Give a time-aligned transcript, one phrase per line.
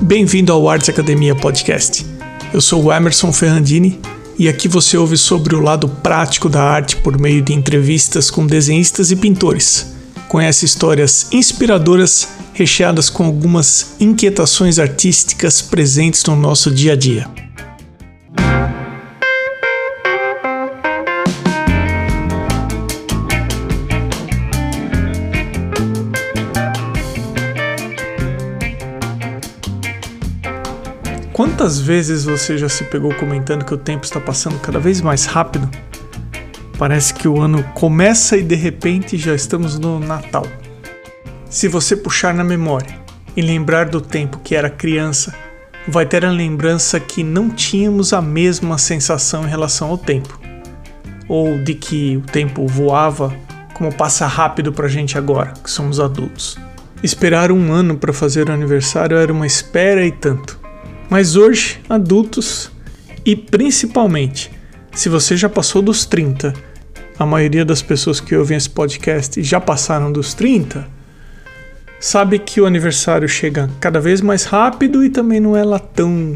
[0.00, 2.06] Bem-vindo ao Arts Academia Podcast.
[2.54, 4.00] Eu sou o Emerson Ferrandini
[4.38, 8.46] e aqui você ouve sobre o lado prático da arte por meio de entrevistas com
[8.46, 9.92] desenhistas e pintores.
[10.28, 17.47] Conhece histórias inspiradoras recheadas com algumas inquietações artísticas presentes no nosso dia a dia.
[31.58, 35.26] Quantas vezes você já se pegou comentando que o tempo está passando cada vez mais
[35.26, 35.68] rápido?
[36.78, 40.46] Parece que o ano começa e de repente já estamos no Natal.
[41.50, 42.96] Se você puxar na memória
[43.36, 45.34] e lembrar do tempo que era criança,
[45.88, 50.38] vai ter a lembrança que não tínhamos a mesma sensação em relação ao tempo,
[51.26, 53.34] ou de que o tempo voava
[53.74, 56.56] como passa rápido pra gente agora, que somos adultos.
[57.02, 60.67] Esperar um ano para fazer o aniversário era uma espera e tanto.
[61.10, 62.70] Mas hoje, adultos
[63.24, 64.50] e principalmente
[64.92, 66.52] se você já passou dos 30,
[67.18, 70.86] a maioria das pessoas que ouvem esse podcast já passaram dos 30,
[72.00, 76.34] sabe que o aniversário chega cada vez mais rápido e também não é lá tão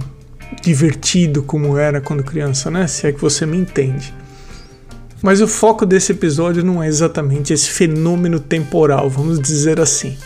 [0.63, 2.87] divertido como era quando criança, né?
[2.87, 4.15] Se é que você me entende.
[5.21, 10.17] Mas o foco desse episódio não é exatamente esse fenômeno temporal, vamos dizer assim,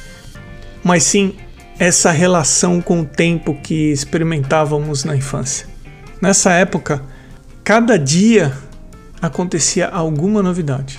[0.82, 1.34] mas sim
[1.78, 5.66] essa relação com o tempo que experimentávamos na infância.
[6.20, 7.02] Nessa época,
[7.62, 8.56] cada dia
[9.20, 10.98] acontecia alguma novidade.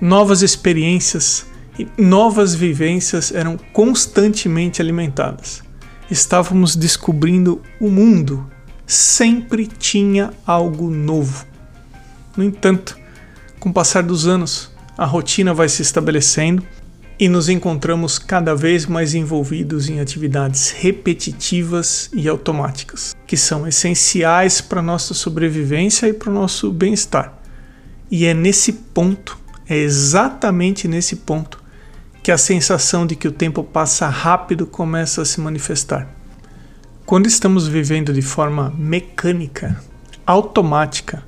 [0.00, 1.46] Novas experiências
[1.78, 5.62] e novas vivências eram constantemente alimentadas.
[6.10, 8.50] Estávamos descobrindo o mundo.
[8.86, 11.44] Sempre tinha algo novo.
[12.34, 12.98] No entanto,
[13.60, 16.62] com o passar dos anos, a rotina vai se estabelecendo
[17.18, 24.60] e nos encontramos cada vez mais envolvidos em atividades repetitivas e automáticas, que são essenciais
[24.60, 27.36] para nossa sobrevivência e para o nosso bem-estar.
[28.08, 29.36] E é nesse ponto,
[29.68, 31.60] é exatamente nesse ponto,
[32.22, 36.08] que a sensação de que o tempo passa rápido começa a se manifestar.
[37.04, 39.82] Quando estamos vivendo de forma mecânica,
[40.24, 41.24] automática,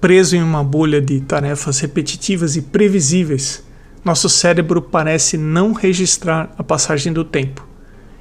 [0.00, 3.62] preso em uma bolha de tarefas repetitivas e previsíveis,
[4.04, 7.66] nosso cérebro parece não registrar a passagem do tempo.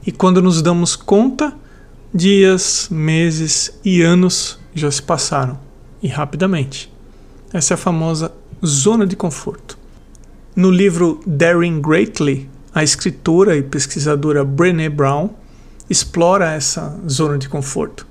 [0.06, 1.54] E quando nos damos conta,
[2.14, 5.60] dias, meses e anos já se passaram
[6.02, 6.92] e rapidamente.
[7.54, 8.32] Essa é a famosa
[8.66, 9.78] zona de conforto.
[10.56, 15.30] No livro Daring Greatly, a escritora e pesquisadora Brené Brown
[15.90, 18.06] explora essa zona de conforto,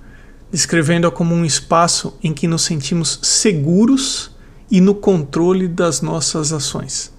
[0.50, 4.34] descrevendo-a como um espaço em que nos sentimos seguros
[4.70, 7.17] e no controle das nossas ações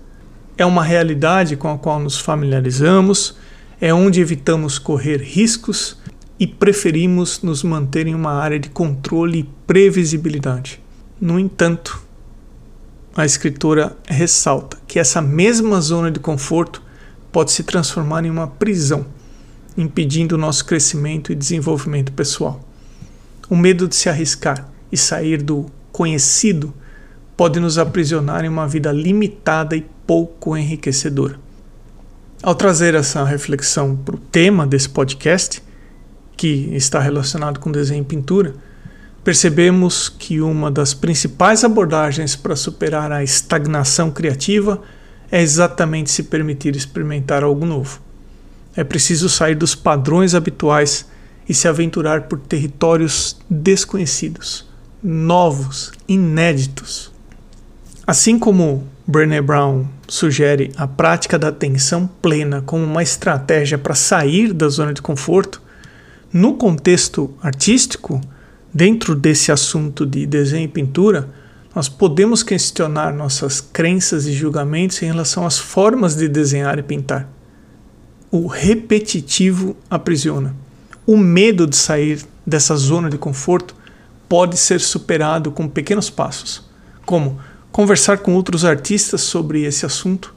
[0.59, 3.37] é uma realidade com a qual nos familiarizamos,
[3.79, 5.97] é onde evitamos correr riscos
[6.37, 10.81] e preferimos nos manter em uma área de controle e previsibilidade.
[11.19, 12.03] No entanto,
[13.15, 16.83] a escritora ressalta que essa mesma zona de conforto
[17.31, 19.05] pode se transformar em uma prisão,
[19.77, 22.59] impedindo o nosso crescimento e desenvolvimento pessoal.
[23.49, 26.73] O medo de se arriscar e sair do conhecido
[27.37, 31.39] pode nos aprisionar em uma vida limitada e pouco enriquecedora.
[32.41, 35.61] Ao trazer essa reflexão para o tema desse podcast,
[36.35, 38.55] que está relacionado com desenho e pintura,
[39.23, 44.81] percebemos que uma das principais abordagens para superar a estagnação criativa
[45.31, 48.01] é exatamente se permitir experimentar algo novo.
[48.75, 51.05] É preciso sair dos padrões habituais
[51.47, 54.67] e se aventurar por territórios desconhecidos,
[55.03, 57.11] novos, inéditos.
[58.07, 64.51] Assim como Brené Brown sugere a prática da atenção plena como uma estratégia para sair
[64.51, 65.61] da zona de conforto,
[66.33, 68.19] no contexto artístico,
[68.73, 71.29] dentro desse assunto de desenho e pintura,
[71.73, 77.29] nós podemos questionar nossas crenças e julgamentos em relação às formas de desenhar e pintar.
[78.31, 80.55] O repetitivo aprisiona.
[81.05, 83.75] O medo de sair dessa zona de conforto
[84.27, 86.63] pode ser superado com pequenos passos,
[87.05, 87.39] como
[87.71, 90.33] conversar com outros artistas sobre esse assunto,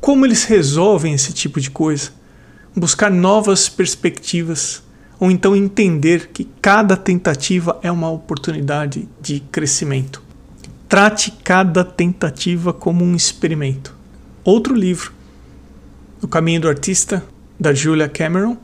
[0.00, 2.10] como eles resolvem esse tipo de coisa,
[2.74, 4.82] buscar novas perspectivas,
[5.20, 10.22] ou então entender que cada tentativa é uma oportunidade de crescimento.
[10.88, 13.94] Trate cada tentativa como um experimento.
[14.44, 15.12] Outro livro,
[16.22, 17.22] O Caminho do Artista,
[17.58, 18.56] da Julia Cameron,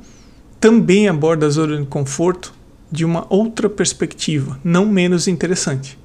[0.59, 2.55] também aborda a zona de conforto
[2.91, 5.99] de uma outra perspectiva, não menos interessante.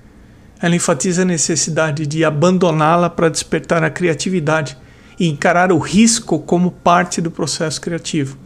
[0.61, 4.77] Ela enfatiza a necessidade de abandoná-la para despertar a criatividade
[5.19, 8.37] e encarar o risco como parte do processo criativo.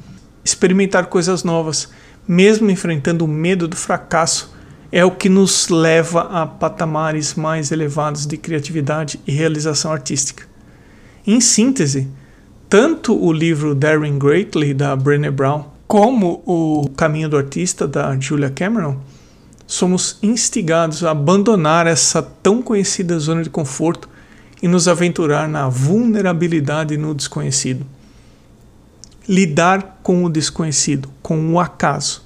[0.46, 1.90] experimentar coisas novas,
[2.28, 4.54] mesmo enfrentando o medo do fracasso,
[4.92, 10.44] é o que nos leva a patamares mais elevados de criatividade e realização artística.
[11.26, 12.10] Em síntese,
[12.68, 18.50] tanto o livro Daring Greatly da Brené Brown como o Caminho do Artista da Julia
[18.50, 19.00] Cameron
[19.74, 24.08] somos instigados a abandonar essa tão conhecida zona de conforto
[24.62, 27.84] e nos aventurar na vulnerabilidade no desconhecido.
[29.28, 32.24] Lidar com o desconhecido, com o acaso.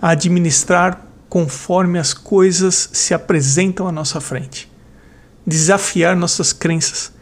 [0.00, 4.70] Administrar conforme as coisas se apresentam à nossa frente.
[5.44, 7.12] Desafiar nossas crenças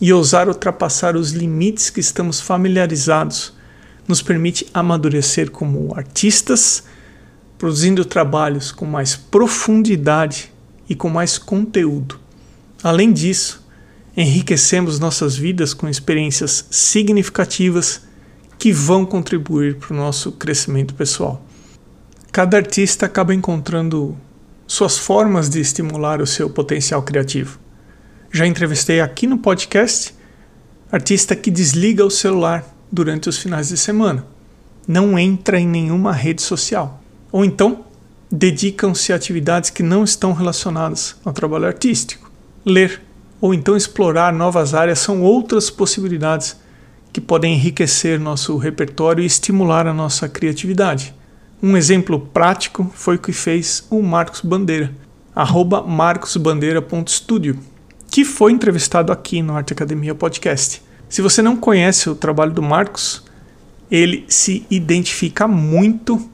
[0.00, 3.54] e ousar ultrapassar os limites que estamos familiarizados
[4.08, 6.82] nos permite amadurecer como artistas
[7.60, 10.50] produzindo trabalhos com mais profundidade
[10.88, 12.18] e com mais conteúdo.
[12.82, 13.62] Além disso,
[14.16, 18.00] enriquecemos nossas vidas com experiências significativas
[18.58, 21.44] que vão contribuir para o nosso crescimento pessoal.
[22.32, 24.16] Cada artista acaba encontrando
[24.66, 27.60] suas formas de estimular o seu potencial criativo.
[28.32, 30.14] Já entrevistei aqui no podcast
[30.90, 34.24] artista que desliga o celular durante os finais de semana,
[34.88, 36.99] não entra em nenhuma rede social
[37.32, 37.84] ou então,
[38.30, 42.30] dedicam-se a atividades que não estão relacionadas ao trabalho artístico.
[42.64, 43.02] Ler
[43.40, 46.56] ou então explorar novas áreas são outras possibilidades
[47.12, 51.14] que podem enriquecer nosso repertório e estimular a nossa criatividade.
[51.62, 54.94] Um exemplo prático foi o que fez o Marcos Bandeira,
[55.34, 57.58] arroba marcosbandeira.studio,
[58.10, 60.82] que foi entrevistado aqui no Arte Academia Podcast.
[61.08, 63.24] Se você não conhece o trabalho do Marcos,
[63.90, 66.29] ele se identifica muito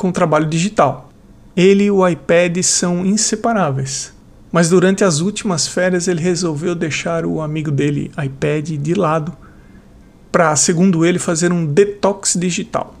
[0.00, 1.10] com o trabalho digital.
[1.54, 4.14] Ele e o iPad são inseparáveis.
[4.50, 9.36] Mas durante as últimas férias ele resolveu deixar o amigo dele, iPad, de lado
[10.32, 12.94] para, segundo ele, fazer um detox digital.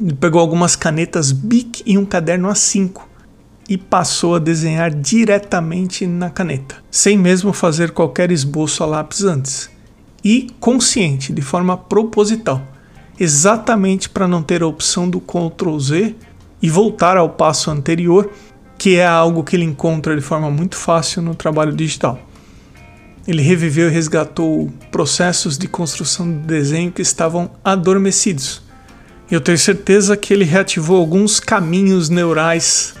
[0.00, 3.00] Ele pegou algumas canetas Bic e um caderno A5
[3.68, 9.68] e passou a desenhar diretamente na caneta, sem mesmo fazer qualquer esboço a lápis antes.
[10.22, 12.62] E consciente, de forma proposital,
[13.18, 16.14] exatamente para não ter a opção do Ctrl Z
[16.60, 18.30] e voltar ao passo anterior,
[18.78, 22.18] que é algo que ele encontra de forma muito fácil no trabalho digital.
[23.26, 28.62] Ele reviveu e resgatou processos de construção do desenho que estavam adormecidos.
[29.28, 32.94] Eu tenho certeza que ele reativou alguns caminhos neurais,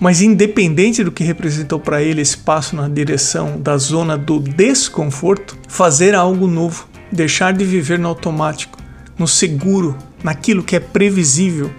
[0.00, 5.58] mas independente do que representou para ele esse passo na direção da zona do desconforto,
[5.68, 8.78] fazer algo novo, deixar de viver no automático,
[9.18, 11.70] no seguro, naquilo que é previsível,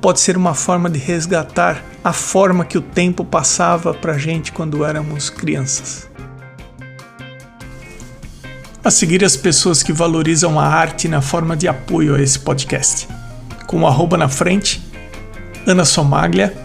[0.00, 4.52] pode ser uma forma de resgatar a forma que o tempo passava para a gente
[4.52, 6.08] quando éramos crianças.
[8.82, 13.08] A seguir, as pessoas que valorizam a arte na forma de apoio a esse podcast.
[13.66, 14.82] Com o arroba na frente,
[15.66, 16.56] Ana Somaglia,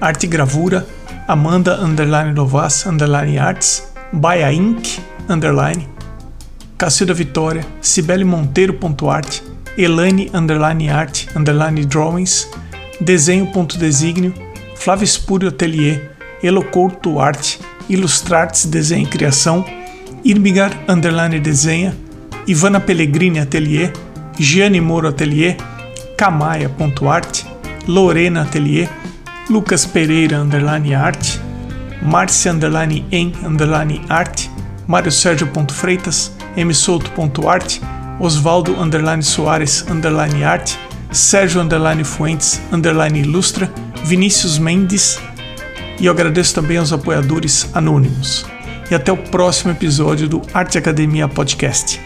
[0.00, 0.86] Arte Gravura,
[1.26, 5.00] Amanda Underline Novas Underline Arts, Baia Inc.
[5.28, 5.88] Underline,
[6.76, 9.40] Cacilda Vitória, Cibele Monteiro.art,
[9.78, 12.48] Elane Underline Art Underline Drawings,
[13.00, 14.32] Desenho.designio,
[14.74, 16.12] Flávio Espúrio Atelier,
[16.42, 17.58] Elocouto Arte,
[17.88, 19.64] Ilustrartes Desenho e Criação,
[20.24, 21.94] Irmigar Underline Desenha,
[22.46, 23.92] Ivana Pellegrini Atelier,
[24.38, 25.56] Gianni Moro Atelier,
[26.16, 27.44] Camaia.arte,
[27.86, 28.88] Lorena Atelier,
[29.50, 31.38] Lucas Pereira Underline Arte,
[32.02, 34.50] Márcia Underline em Underline Arte,
[34.86, 37.80] Mário Sérgio Freitas, msouto.arte,
[38.18, 40.78] Osvaldo Underline Soares Underline Arte,
[41.10, 43.70] Sérgio Underline Fuentes Underline Ilustra,
[44.04, 45.18] Vinícius Mendes
[45.98, 48.44] e eu agradeço também aos apoiadores anônimos.
[48.90, 52.00] E até o próximo episódio do Arte Academia Podcast.